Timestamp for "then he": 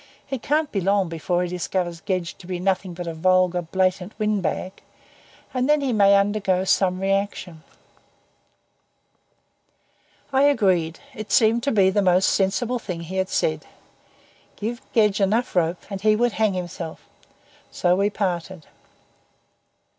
5.69-5.93